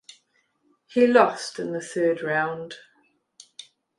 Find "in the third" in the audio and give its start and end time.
1.59-2.23